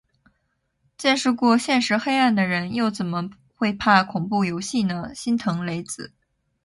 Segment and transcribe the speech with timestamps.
[0.97, 6.11] 见识过现实黑暗的人，又怎么会怕恐怖游戏呢，心疼雷子